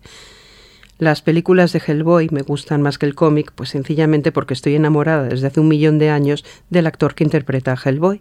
Las 0.98 1.22
películas 1.22 1.72
de 1.72 1.80
Hellboy 1.80 2.28
me 2.30 2.42
gustan 2.42 2.82
más 2.82 2.98
que 2.98 3.06
el 3.06 3.14
cómic, 3.14 3.52
pues 3.54 3.70
sencillamente 3.70 4.32
porque 4.32 4.52
estoy 4.52 4.74
enamorada 4.74 5.22
desde 5.22 5.46
hace 5.46 5.60
un 5.60 5.68
millón 5.68 5.98
de 5.98 6.10
años 6.10 6.44
del 6.68 6.86
actor 6.86 7.14
que 7.14 7.24
interpreta 7.24 7.72
a 7.72 7.78
Hellboy. 7.82 8.20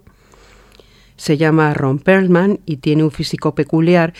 Se 1.18 1.36
llama 1.36 1.74
Ron 1.74 2.00
Perlman 2.00 2.62
y 2.66 2.78
tiene 2.78 3.04
un 3.04 3.12
físico 3.12 3.54
peculiar 3.54 4.14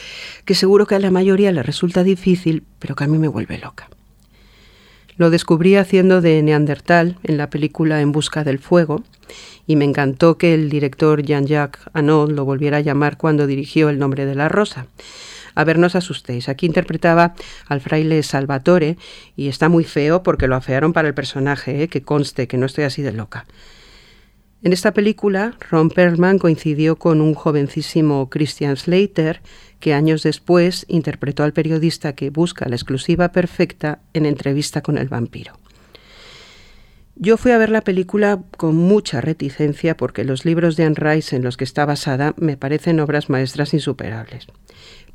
que 0.44 0.56
seguro 0.56 0.88
que 0.88 0.96
a 0.96 1.00
la 1.00 1.10
mayoría 1.10 1.54
le 1.54 1.64
resulta 1.64 2.04
difícil, 2.04 2.66
pero 2.80 2.96
que 2.96 3.06
a 3.06 3.08
mí 3.08 3.18
me 3.18 3.30
vuelve 3.30 3.60
loca. 3.60 3.90
Lo 5.18 5.32
descubrí 5.32 5.76
haciendo 5.76 6.22
de 6.22 6.42
Neandertal 6.44 7.18
en 7.24 7.38
la 7.38 7.50
película 7.50 8.02
En 8.02 8.12
Busca 8.12 8.44
del 8.44 8.60
Fuego 8.60 9.04
y 9.66 9.76
me 9.76 9.84
encantó 9.84 10.38
que 10.38 10.54
el 10.54 10.70
director 10.70 11.24
Jean-Jacques 11.24 11.82
Annaud 11.94 12.32
lo 12.32 12.46
volviera 12.46 12.78
a 12.78 12.82
llamar 12.82 13.18
cuando 13.18 13.48
dirigió 13.48 13.90
El 13.90 13.98
nombre 13.98 14.28
de 14.28 14.36
la 14.36 14.48
rosa. 14.48 14.86
A 15.56 15.64
ver, 15.64 15.80
no 15.80 15.88
os 15.88 15.96
asustéis. 15.96 16.50
Aquí 16.50 16.68
interpretaba 16.68 17.34
al 17.68 17.82
fraile 17.82 18.22
Salvatore 18.22 18.98
y 19.36 19.48
está 19.48 19.70
muy 19.70 19.86
feo 19.86 20.22
porque 20.22 20.48
lo 20.48 20.56
afearon 20.56 20.94
para 20.94 21.08
el 21.08 21.16
personaje, 21.16 21.82
¿eh? 21.82 21.88
que 21.88 22.04
conste 22.04 22.48
que 22.48 22.58
no 22.58 22.68
estoy 22.68 22.84
así 22.84 23.02
de 23.02 23.12
loca. 23.12 23.48
En 24.62 24.74
esta 24.74 24.92
película, 24.92 25.56
Ron 25.70 25.90
Perlman 25.90 26.38
coincidió 26.38 26.96
con 26.98 27.22
un 27.22 27.34
jovencísimo 27.34 28.30
Christian 28.30 28.78
Slater, 28.78 29.42
que 29.80 29.94
años 29.94 30.24
después 30.24 30.86
interpretó 30.88 31.44
al 31.44 31.54
periodista 31.54 32.14
que 32.14 32.30
busca 32.30 32.68
la 32.68 32.76
exclusiva 32.76 33.32
perfecta 33.32 34.00
en 34.14 34.26
entrevista 34.26 34.82
con 34.82 34.98
el 34.98 35.08
vampiro. 35.08 35.54
Yo 37.20 37.38
fui 37.38 37.52
a 37.52 37.58
ver 37.58 37.70
la 37.70 37.82
película 37.82 38.44
con 38.58 38.76
mucha 38.76 39.22
reticencia 39.22 39.98
porque 39.98 40.24
los 40.24 40.46
libros 40.46 40.76
de 40.76 40.84
Anne 40.84 40.96
Rice 40.96 41.36
en 41.36 41.44
los 41.44 41.58
que 41.58 41.64
está 41.64 41.84
basada 41.86 42.36
me 42.38 42.58
parecen 42.58 43.00
obras 43.00 43.30
maestras 43.30 43.74
insuperables. 43.74 44.46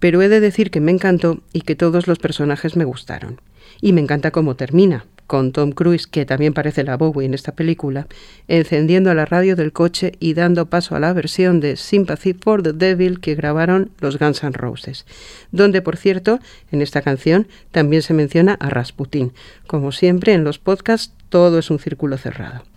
Pero 0.01 0.21
he 0.21 0.29
de 0.29 0.41
decir 0.41 0.73
que 0.73 0.81
me 0.81 0.91
encantó 0.91 1.43
y 1.53 1.61
que 1.61 1.77
todos 1.77 2.09
los 2.09 2.19
personajes 2.19 2.75
me 2.75 2.85
gustaron. 2.85 3.41
Y 3.81 3.93
me 3.93 4.01
encanta 4.01 4.33
cómo 4.33 4.57
termina, 4.57 5.07
con 5.27 5.53
Tom 5.53 5.73
Cruise, 5.73 6.07
que 6.07 6.27
también 6.27 6.53
parece 6.53 6.85
la 6.85 6.97
Bowie 6.97 7.27
en 7.27 7.35
esta 7.35 7.53
película, 7.53 8.07
encendiendo 8.49 9.14
la 9.14 9.25
radio 9.25 9.57
del 9.57 9.73
coche 9.73 10.12
y 10.20 10.35
dando 10.35 10.66
paso 10.66 10.95
a 10.95 11.01
la 11.01 11.12
versión 11.12 11.61
de 11.61 11.77
Sympathy 11.77 12.35
for 12.35 12.62
the 12.62 12.73
Devil 12.73 13.20
que 13.20 13.35
grabaron 13.35 13.91
los 14.01 14.18
Guns 14.18 14.43
N' 14.43 14.53
Roses, 14.53 15.07
donde, 15.51 15.83
por 15.83 15.97
cierto, 15.97 16.39
en 16.70 16.83
esta 16.83 17.03
canción 17.03 17.49
también 17.70 18.03
se 18.03 18.14
menciona 18.14 18.55
a 18.55 18.70
Rasputin. 18.70 19.33
Como 19.66 19.93
siempre, 19.93 20.33
en 20.35 20.45
los 20.45 20.59
podcasts 20.59 21.14
todo 21.29 21.59
es 21.59 21.70
un 21.70 21.79
círculo 21.79 22.18
cerrado. 22.18 22.72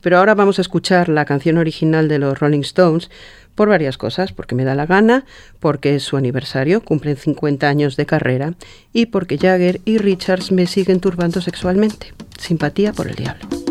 Pero 0.00 0.18
ahora 0.18 0.34
vamos 0.34 0.58
a 0.58 0.62
escuchar 0.62 1.08
la 1.08 1.24
canción 1.24 1.58
original 1.58 2.08
de 2.08 2.18
los 2.18 2.38
Rolling 2.38 2.60
Stones 2.60 3.10
por 3.54 3.68
varias 3.68 3.98
cosas, 3.98 4.32
porque 4.32 4.54
me 4.54 4.64
da 4.64 4.74
la 4.74 4.86
gana, 4.86 5.24
porque 5.58 5.96
es 5.96 6.04
su 6.04 6.16
aniversario, 6.16 6.82
cumplen 6.82 7.16
50 7.16 7.66
años 7.66 7.96
de 7.96 8.06
carrera, 8.06 8.54
y 8.92 9.06
porque 9.06 9.38
Jagger 9.38 9.80
y 9.84 9.98
Richards 9.98 10.52
me 10.52 10.66
siguen 10.66 11.00
turbando 11.00 11.40
sexualmente. 11.40 12.12
Simpatía 12.38 12.92
por 12.92 13.08
el 13.08 13.16
diablo. 13.16 13.65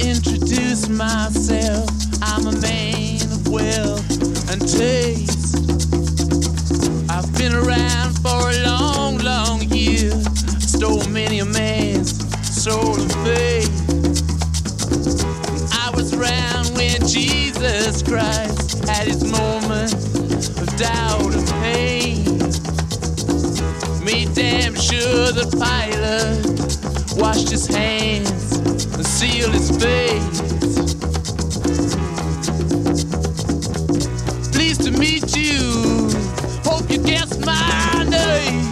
Introduce 0.00 0.88
myself. 0.88 1.88
I'm 2.22 2.46
a 2.46 2.52
man 2.60 3.22
of 3.22 3.48
wealth 3.48 4.50
and 4.50 4.60
taste. 4.60 5.56
I've 7.10 7.30
been 7.36 7.54
around 7.54 8.18
for 8.20 8.50
a 8.50 8.64
long, 8.64 9.18
long 9.18 9.62
year. 9.70 10.10
Stole 10.60 11.06
many 11.08 11.40
a 11.40 11.44
man's 11.44 12.16
soul 12.62 13.00
and 13.00 13.12
faith. 13.24 13.70
I 15.72 15.90
was 15.94 16.14
around 16.14 16.76
when 16.76 17.06
Jesus 17.06 18.02
Christ 18.02 18.84
had 18.88 19.06
his 19.06 19.24
moment 19.24 19.92
of 20.60 20.76
doubt 20.76 21.34
and 21.34 21.48
pain. 21.62 22.24
Made 24.04 24.34
damn 24.34 24.74
sure 24.74 25.32
the 25.32 25.48
pilot 25.58 27.20
washed 27.20 27.50
his 27.50 27.66
hands 27.66 28.49
and 28.94 29.06
sealed 29.06 29.52
his 29.52 29.70
face. 29.70 30.40
Pleased 34.52 34.82
to 34.84 34.90
meet 34.92 35.36
you. 35.36 36.10
Hope 36.64 36.90
you 36.90 36.98
guessed 36.98 37.40
my 37.44 38.04
name. 38.08 38.70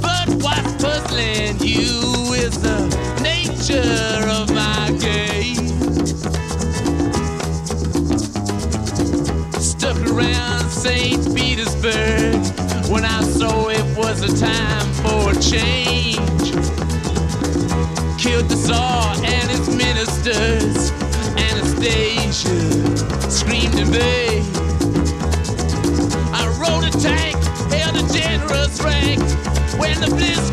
But 0.00 0.28
what's 0.42 0.82
puzzling 0.82 1.58
you 1.60 2.34
is 2.34 2.58
the 2.60 2.78
nature 3.22 4.28
of 4.38 4.50
my 4.54 4.90
game. 5.00 5.68
Stuck 9.60 9.98
around 10.10 10.70
St. 10.70 11.34
Petersburg 11.34 12.40
when 12.90 13.04
I 13.04 13.22
saw 13.22 13.68
it 13.68 13.96
was 13.96 14.22
a 14.22 14.36
time 14.36 14.92
for 15.02 15.30
a 15.30 15.40
change. 15.40 16.01
When 30.12 30.51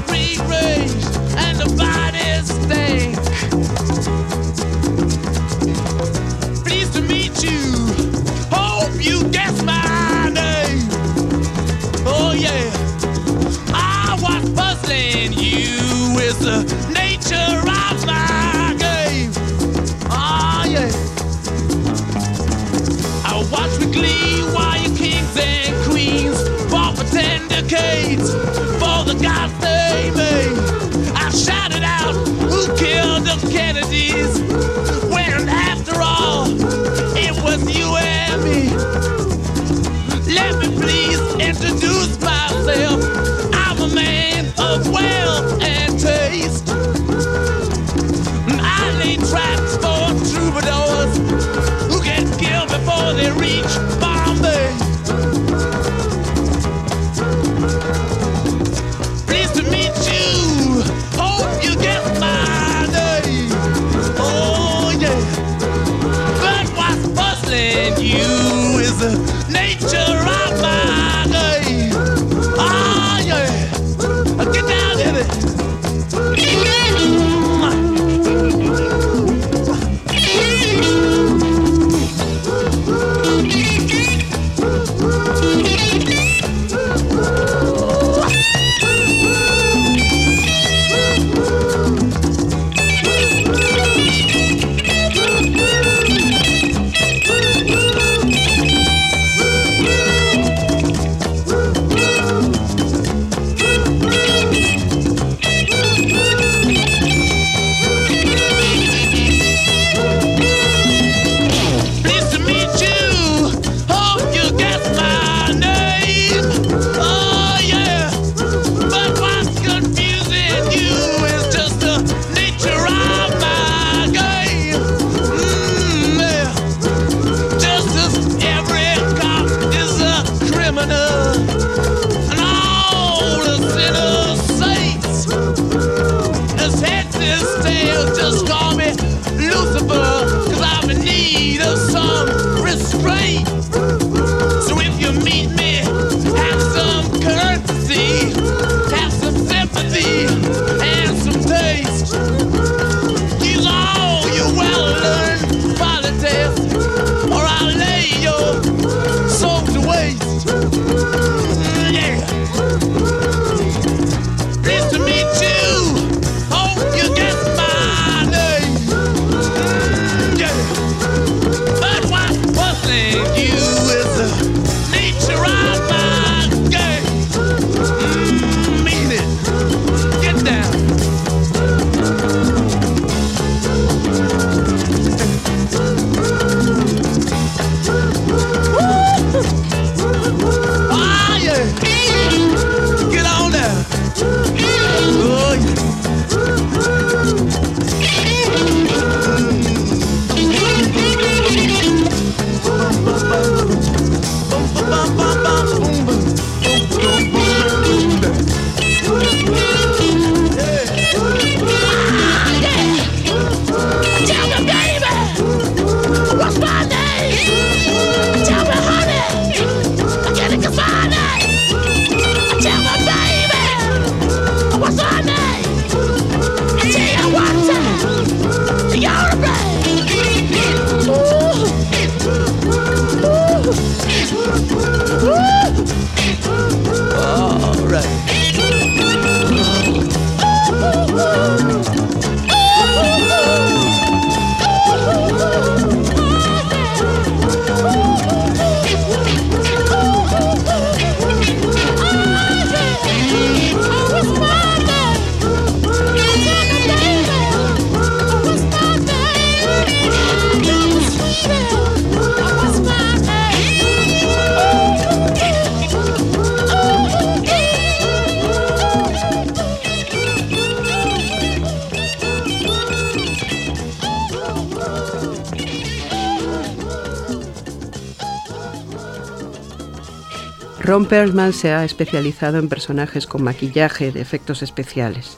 Ron 280.90 281.06
Perlman 281.06 281.54
se 281.54 281.72
ha 281.72 281.86
especializado 281.86 282.58
en 282.58 282.68
personajes 282.68 283.28
con 283.28 283.44
maquillaje 283.44 284.12
de 284.12 284.22
efectos 284.22 284.64
especiales. 284.64 285.38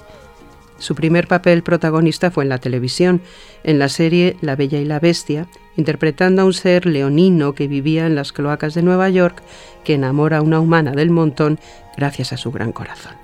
Su 0.78 0.95
primer 0.95 1.28
papel 1.28 1.62
protagonista 1.62 2.32
fue 2.32 2.45
en 2.45 2.49
la 2.49 2.60
televisión, 2.60 3.20
en 3.66 3.78
la 3.78 3.89
serie 3.89 4.38
La 4.39 4.56
Bella 4.56 4.80
y 4.80 4.86
la 4.86 5.02
Bestia, 5.02 5.49
interpretando 5.76 6.41
a 6.41 6.45
un 6.45 6.54
ser 6.54 6.86
leonino 6.86 7.54
que 7.54 7.68
vivía 7.68 8.08
en 8.08 8.16
las 8.16 8.32
cloacas 8.32 8.76
de 8.76 8.82
Nueva 8.82 9.10
York, 9.10 9.43
que 9.84 9.95
enamora 9.95 10.38
a 10.38 10.41
una 10.41 10.62
humana 10.62 10.93
del 10.93 11.10
montón 11.10 11.60
gracias 11.97 12.32
a 12.32 12.38
su 12.38 12.49
gran 12.54 12.72
corazón. 12.72 13.16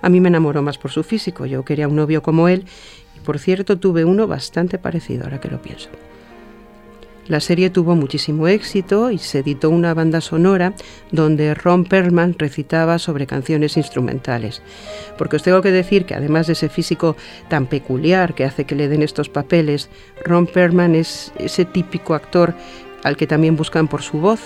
A 0.00 0.08
mí 0.10 0.20
me 0.20 0.28
enamoró 0.28 0.62
más 0.62 0.78
por 0.78 0.92
su 0.92 1.02
físico, 1.02 1.44
yo 1.44 1.64
quería 1.64 1.88
un 1.88 1.96
novio 1.96 2.22
como 2.22 2.46
él, 2.46 2.66
y 3.16 3.18
por 3.18 3.40
cierto 3.40 3.80
tuve 3.80 4.04
uno 4.04 4.28
bastante 4.28 4.78
parecido, 4.78 5.24
ahora 5.24 5.40
que 5.40 5.48
lo 5.48 5.60
pienso. 5.60 5.88
La 7.28 7.40
serie 7.40 7.68
tuvo 7.68 7.94
muchísimo 7.94 8.48
éxito 8.48 9.10
y 9.10 9.18
se 9.18 9.40
editó 9.40 9.68
una 9.68 9.92
banda 9.92 10.22
sonora 10.22 10.72
donde 11.12 11.54
Ron 11.54 11.84
Perlman 11.84 12.34
recitaba 12.38 12.98
sobre 12.98 13.26
canciones 13.26 13.76
instrumentales. 13.76 14.62
Porque 15.18 15.36
os 15.36 15.42
tengo 15.42 15.60
que 15.60 15.70
decir 15.70 16.06
que 16.06 16.14
además 16.14 16.46
de 16.46 16.54
ese 16.54 16.70
físico 16.70 17.16
tan 17.48 17.66
peculiar 17.66 18.34
que 18.34 18.44
hace 18.44 18.64
que 18.64 18.74
le 18.74 18.88
den 18.88 19.02
estos 19.02 19.28
papeles, 19.28 19.90
Ron 20.24 20.46
Perlman 20.46 20.94
es 20.94 21.32
ese 21.38 21.66
típico 21.66 22.14
actor 22.14 22.54
al 23.04 23.16
que 23.18 23.26
también 23.26 23.56
buscan 23.56 23.88
por 23.88 24.02
su 24.02 24.18
voz. 24.18 24.40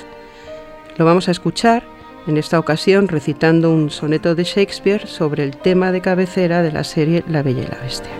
Lo 0.96 1.04
vamos 1.04 1.28
a 1.28 1.30
escuchar 1.30 1.84
en 2.26 2.36
esta 2.36 2.58
ocasión 2.58 3.06
recitando 3.08 3.70
un 3.70 3.90
soneto 3.90 4.34
de 4.34 4.42
Shakespeare 4.44 5.06
sobre 5.06 5.44
el 5.44 5.56
tema 5.56 5.92
de 5.92 6.00
cabecera 6.00 6.62
de 6.62 6.72
la 6.72 6.82
serie 6.84 7.22
La 7.28 7.42
Bella 7.42 7.62
y 7.62 7.66
la 7.66 7.78
Bestia. 7.80 8.10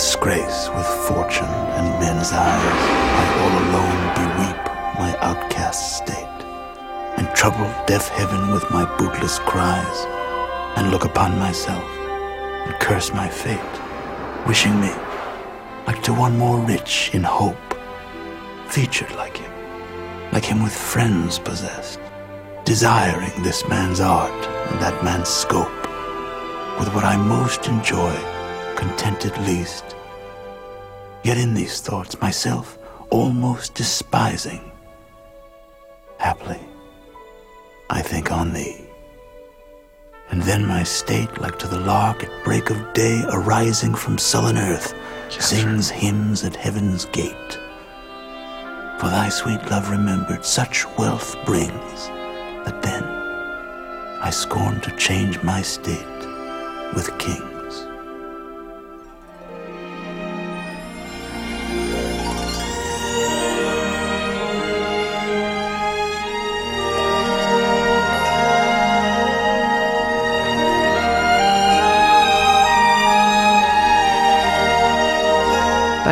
Disgrace 0.00 0.70
with 0.74 0.86
fortune 1.06 1.44
and 1.76 2.00
men's 2.00 2.32
eyes, 2.32 2.80
I 3.20 3.24
all 3.40 3.54
alone 3.64 4.02
beweep 4.16 4.64
my 4.98 5.14
outcast 5.20 5.98
state, 5.98 6.40
and 7.18 7.28
trouble 7.36 7.70
deaf 7.86 8.08
heaven 8.08 8.50
with 8.50 8.64
my 8.70 8.86
bootless 8.96 9.38
cries, 9.40 9.98
and 10.78 10.90
look 10.90 11.04
upon 11.04 11.38
myself, 11.38 11.84
and 12.64 12.74
curse 12.80 13.12
my 13.12 13.28
fate, 13.28 13.74
wishing 14.46 14.80
me, 14.80 14.90
like 15.86 16.02
to 16.04 16.14
one 16.14 16.38
more 16.38 16.58
rich 16.60 17.10
in 17.12 17.22
hope, 17.22 17.74
featured 18.68 19.14
like 19.16 19.36
him, 19.36 19.52
like 20.32 20.46
him 20.46 20.62
with 20.62 20.72
friends 20.74 21.38
possessed, 21.38 22.00
desiring 22.64 23.42
this 23.42 23.68
man's 23.68 24.00
art 24.00 24.46
and 24.70 24.80
that 24.80 25.04
man's 25.04 25.28
scope, 25.28 25.82
with 26.78 26.88
what 26.94 27.04
I 27.04 27.18
most 27.18 27.66
enjoy, 27.66 28.39
contented 28.76 29.36
least. 29.38 29.96
Yet 31.22 31.38
in 31.38 31.54
these 31.54 31.80
thoughts, 31.80 32.20
myself 32.20 32.78
almost 33.10 33.74
despising. 33.74 34.72
Haply, 36.18 36.60
I 37.90 38.02
think 38.02 38.30
on 38.32 38.52
thee. 38.52 38.84
And 40.30 40.42
then 40.42 40.64
my 40.66 40.84
state, 40.84 41.40
like 41.40 41.58
to 41.58 41.66
the 41.66 41.80
lark 41.80 42.22
at 42.22 42.44
break 42.44 42.70
of 42.70 42.92
day, 42.92 43.22
arising 43.30 43.94
from 43.94 44.16
sullen 44.16 44.56
earth, 44.56 44.94
sings 45.28 45.90
hymns 45.90 46.44
at 46.44 46.54
heaven's 46.54 47.04
gate. 47.06 47.58
For 49.00 49.06
thy 49.06 49.28
sweet 49.28 49.62
love 49.70 49.90
remembered, 49.90 50.44
such 50.44 50.86
wealth 50.98 51.36
brings, 51.44 52.06
that 52.64 52.80
then 52.82 53.02
I 54.22 54.30
scorn 54.30 54.80
to 54.82 54.96
change 54.96 55.42
my 55.42 55.62
state 55.62 56.06
with 56.94 57.16
kings. 57.18 57.49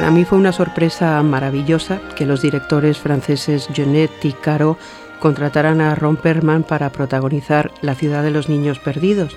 Para 0.08 0.16
mí 0.16 0.24
fue 0.24 0.38
una 0.38 0.52
sorpresa 0.52 1.22
maravillosa 1.22 2.00
que 2.16 2.24
los 2.24 2.40
directores 2.40 2.96
franceses 2.96 3.68
Genet 3.74 4.10
y 4.24 4.32
Caro 4.32 4.78
contrataran 5.20 5.82
a 5.82 5.94
Ron 5.94 6.16
Perlman 6.16 6.62
para 6.62 6.88
protagonizar 6.88 7.70
La 7.82 7.94
ciudad 7.94 8.22
de 8.22 8.30
los 8.30 8.48
niños 8.48 8.78
perdidos, 8.78 9.36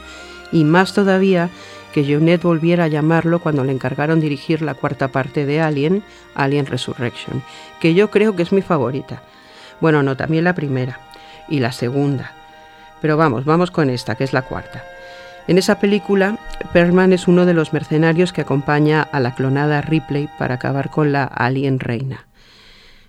y 0.50 0.64
más 0.64 0.94
todavía 0.94 1.50
que 1.94 2.06
Genet 2.06 2.44
volviera 2.44 2.86
a 2.86 2.88
llamarlo 2.88 3.40
cuando 3.40 3.66
le 3.66 3.74
encargaron 3.74 4.22
dirigir 4.22 4.62
la 4.62 4.74
cuarta 4.74 5.10
parte 5.10 5.46
de 5.46 5.60
Alien, 5.60 6.04
Alien 6.36 6.66
Resurrection, 6.66 7.44
que 7.82 7.94
yo 7.94 8.10
creo 8.10 8.38
que 8.38 8.44
es 8.44 8.54
mi 8.54 8.62
favorita. 8.62 9.24
Bueno, 9.82 10.04
no, 10.04 10.16
también 10.16 10.46
la 10.46 10.56
primera 10.56 11.02
y 11.50 11.60
la 11.60 11.74
segunda. 11.74 12.32
Pero 13.02 13.18
vamos, 13.18 13.44
vamos 13.44 13.72
con 13.72 13.90
esta, 13.90 14.16
que 14.16 14.24
es 14.24 14.32
la 14.32 14.44
cuarta. 14.44 14.86
En 15.48 15.58
esa 15.58 15.80
película, 15.80 16.40
Perlman 16.72 17.14
es 17.14 17.28
uno 17.28 17.46
de 17.46 17.54
los 17.54 17.74
mercenarios 17.74 18.32
que 18.32 18.42
acompaña 18.42 19.02
a 19.02 19.20
la 19.20 19.36
clonada 19.36 19.82
Ripley 19.82 20.30
para 20.38 20.56
acabar 20.56 20.90
con 20.90 21.12
la 21.12 21.24
alien 21.24 21.80
reina. 21.80 22.28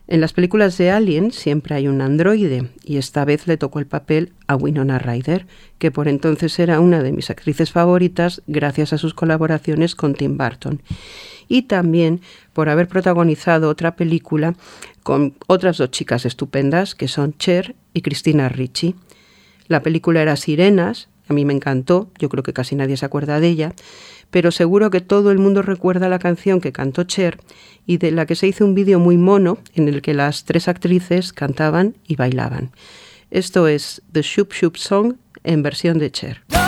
En 0.08 0.20
las 0.20 0.32
películas 0.32 0.76
de 0.78 0.90
Alien 0.90 1.30
siempre 1.30 1.74
hay 1.74 1.88
un 1.88 2.02
androide 2.02 2.70
y 2.84 2.96
esta 2.96 3.24
vez 3.24 3.46
le 3.46 3.56
tocó 3.56 3.78
el 3.78 3.86
papel 3.86 4.32
a 4.46 4.56
Winona 4.56 4.98
Ryder, 4.98 5.46
que 5.78 5.90
por 5.90 6.08
entonces 6.08 6.58
era 6.58 6.80
una 6.80 7.02
de 7.02 7.12
mis 7.12 7.30
actrices 7.30 7.70
favoritas 7.70 8.42
gracias 8.46 8.92
a 8.92 8.98
sus 8.98 9.14
colaboraciones 9.14 9.94
con 9.94 10.14
Tim 10.14 10.36
Burton. 10.36 10.82
Y 11.48 11.62
también 11.62 12.20
por 12.52 12.68
haber 12.68 12.88
protagonizado 12.88 13.68
otra 13.68 13.94
película 13.96 14.54
con 15.02 15.34
otras 15.46 15.78
dos 15.78 15.90
chicas 15.92 16.26
estupendas 16.26 16.94
que 16.94 17.08
son 17.08 17.34
Cher 17.38 17.76
y 17.94 18.02
Christina 18.02 18.48
Ricci. 18.48 18.96
La 19.68 19.82
película 19.82 20.20
era 20.20 20.36
Sirenas, 20.36 21.08
a 21.32 21.34
mí 21.34 21.44
me 21.44 21.52
encantó, 21.52 22.10
yo 22.18 22.28
creo 22.28 22.42
que 22.42 22.52
casi 22.52 22.76
nadie 22.76 22.96
se 22.96 23.06
acuerda 23.06 23.40
de 23.40 23.48
ella, 23.48 23.72
pero 24.30 24.50
seguro 24.50 24.90
que 24.90 25.00
todo 25.00 25.30
el 25.30 25.38
mundo 25.38 25.62
recuerda 25.62 26.08
la 26.08 26.18
canción 26.18 26.60
que 26.60 26.72
cantó 26.72 27.02
Cher 27.04 27.38
y 27.86 27.98
de 27.98 28.12
la 28.12 28.26
que 28.26 28.36
se 28.36 28.46
hizo 28.46 28.64
un 28.64 28.74
vídeo 28.74 28.98
muy 28.98 29.16
mono 29.16 29.58
en 29.74 29.88
el 29.88 30.02
que 30.02 30.14
las 30.14 30.44
tres 30.44 30.68
actrices 30.68 31.32
cantaban 31.32 31.96
y 32.06 32.16
bailaban. 32.16 32.70
Esto 33.30 33.66
es 33.66 34.02
The 34.12 34.22
Shoop 34.22 34.52
Shoop 34.52 34.76
Song 34.76 35.14
en 35.42 35.62
versión 35.62 35.98
de 35.98 36.10
Cher. 36.10 36.61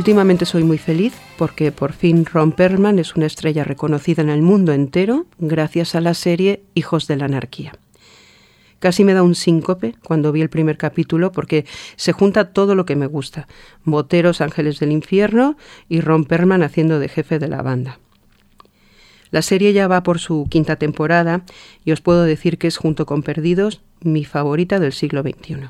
Últimamente 0.00 0.46
soy 0.46 0.64
muy 0.64 0.78
feliz 0.78 1.12
porque 1.36 1.72
por 1.72 1.92
fin 1.92 2.24
Ron 2.24 2.52
Perlman 2.52 2.98
es 2.98 3.16
una 3.16 3.26
estrella 3.26 3.64
reconocida 3.64 4.22
en 4.22 4.30
el 4.30 4.40
mundo 4.40 4.72
entero 4.72 5.26
gracias 5.38 5.94
a 5.94 6.00
la 6.00 6.14
serie 6.14 6.62
Hijos 6.72 7.06
de 7.06 7.16
la 7.16 7.26
Anarquía. 7.26 7.74
Casi 8.78 9.04
me 9.04 9.12
da 9.12 9.22
un 9.22 9.34
síncope 9.34 9.94
cuando 10.02 10.32
vi 10.32 10.40
el 10.40 10.48
primer 10.48 10.78
capítulo 10.78 11.32
porque 11.32 11.66
se 11.96 12.12
junta 12.12 12.54
todo 12.54 12.74
lo 12.74 12.86
que 12.86 12.96
me 12.96 13.04
gusta. 13.04 13.46
Boteros 13.84 14.40
Ángeles 14.40 14.78
del 14.78 14.92
Infierno 14.92 15.58
y 15.86 16.00
Ron 16.00 16.24
Perlman 16.24 16.62
haciendo 16.62 16.98
de 16.98 17.10
jefe 17.10 17.38
de 17.38 17.48
la 17.48 17.60
banda. 17.60 17.98
La 19.30 19.42
serie 19.42 19.74
ya 19.74 19.86
va 19.86 20.02
por 20.02 20.18
su 20.18 20.46
quinta 20.48 20.76
temporada 20.76 21.44
y 21.84 21.92
os 21.92 22.00
puedo 22.00 22.22
decir 22.22 22.56
que 22.56 22.68
es 22.68 22.78
junto 22.78 23.04
con 23.04 23.22
Perdidos 23.22 23.82
mi 24.00 24.24
favorita 24.24 24.80
del 24.80 24.94
siglo 24.94 25.20
XXI. 25.20 25.68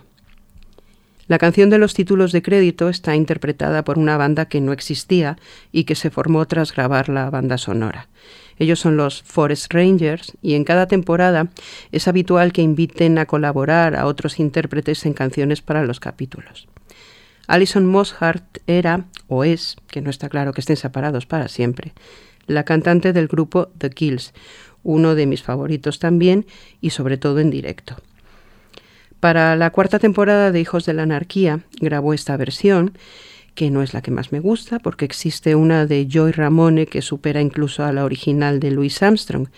La 1.31 1.39
canción 1.39 1.71
de 1.71 1.79
los 1.79 1.95
títulos 1.95 2.33
de 2.33 2.43
crédito 2.43 2.89
está 2.89 3.15
interpretada 3.15 3.85
por 3.85 4.01
una 4.01 4.17
banda 4.17 4.47
que 4.47 4.61
no 4.61 4.73
existía 4.73 5.39
y 5.71 5.85
que 5.85 5.95
se 5.95 6.11
formó 6.11 6.45
tras 6.49 6.75
grabar 6.75 7.09
la 7.09 7.31
banda 7.31 7.57
sonora. 7.57 8.09
Ellos 8.59 8.81
son 8.81 8.97
los 8.97 9.23
Forest 9.23 9.73
Rangers 9.73 10.33
y 10.43 10.55
en 10.55 10.65
cada 10.65 10.89
temporada 10.89 11.47
es 11.93 12.09
habitual 12.09 12.53
que 12.53 12.63
inviten 12.63 13.17
a 13.17 13.27
colaborar 13.27 13.95
a 13.95 14.07
otros 14.07 14.41
intérpretes 14.41 15.07
en 15.07 15.13
canciones 15.13 15.63
para 15.63 15.85
los 15.85 16.01
capítulos. 16.01 16.67
Alison 17.47 17.87
Mosshart 17.87 18.59
era, 18.67 19.05
o 19.29 19.45
es, 19.45 19.77
que 19.87 20.01
no 20.01 20.11
está 20.11 20.29
claro 20.29 20.53
que 20.53 20.63
estén 20.63 20.77
separados 20.77 21.27
para 21.27 21.47
siempre, 21.47 21.93
la 22.49 22.65
cantante 22.65 23.13
del 23.13 23.29
grupo 23.29 23.69
The 23.79 23.91
Kills, 23.91 24.35
uno 24.83 25.15
de 25.15 25.27
mis 25.27 25.45
favoritos 25.45 26.01
también 26.01 26.47
y 26.81 26.91
sobre 26.91 27.19
todo 27.19 27.39
en 27.39 27.51
directo. 27.51 27.99
Para 29.21 29.55
la 29.55 29.71
cuarta 29.71 29.99
temporada 29.99 30.51
de 30.51 30.61
Hijos 30.61 30.87
de 30.87 30.95
la 30.95 31.03
Anarquía 31.03 31.61
grabó 31.79 32.15
esta 32.15 32.37
versión, 32.39 32.97
que 33.55 33.71
no 33.71 33.83
es 33.83 33.93
la 33.93 34.01
que 34.01 34.11
más 34.11 34.33
me 34.33 34.41
gusta, 34.41 34.79
porque 34.79 35.05
existe 35.05 35.55
una 35.55 35.85
de 35.85 36.09
Joy 36.11 36.33
Ramone 36.33 36.87
que 36.87 37.03
supera 37.03 37.43
incluso 37.43 37.85
a 37.85 37.93
la 37.93 38.05
original 38.05 38.61
de 38.61 38.71
Louis 38.71 39.03
Armstrong. 39.03 39.49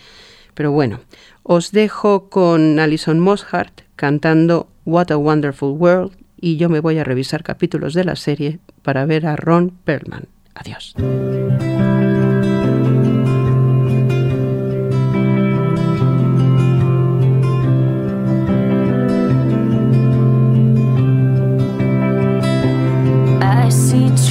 Pero 0.53 0.71
bueno, 0.71 0.99
os 1.43 1.71
dejo 1.71 2.29
con 2.29 2.79
Alison 2.79 3.19
Mosshart 3.19 3.81
cantando 3.95 4.67
What 4.85 5.11
a 5.11 5.17
Wonderful 5.17 5.77
World 5.77 6.11
y 6.39 6.57
yo 6.57 6.67
me 6.67 6.81
voy 6.81 6.97
a 6.97 7.05
revisar 7.05 7.41
capítulos 7.41 7.93
de 7.93 8.03
la 8.03 8.17
serie 8.17 8.59
para 8.81 9.05
ver 9.05 9.25
a 9.25 9.37
Ron 9.37 9.69
Perlman. 9.85 10.27
Adiós. 10.55 10.93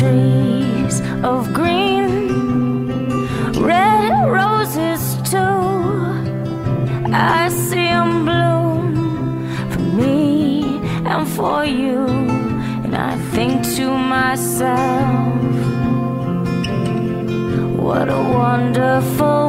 Trees 0.02 1.00
of 1.22 1.52
green, 1.54 2.28
red 3.70 4.12
roses 4.38 5.02
too. 5.30 5.62
I 7.14 7.48
see 7.48 7.88
them 7.96 8.24
bloom 8.28 8.84
for 9.70 9.84
me 10.00 10.80
and 11.12 11.24
for 11.36 11.64
you, 11.64 12.00
and 12.84 12.94
I 12.96 13.12
think 13.34 13.54
to 13.76 13.86
myself, 14.16 15.34
what 17.86 18.08
a 18.08 18.22
wonderful 18.40 19.41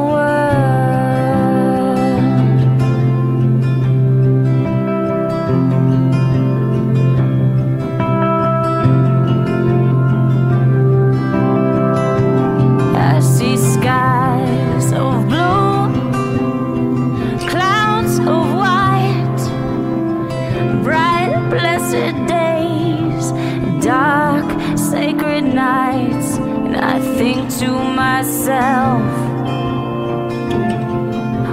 to 27.63 27.71
myself, 27.71 29.01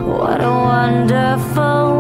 what 0.05 0.41
a 0.43 0.51
wonderful 0.51 2.00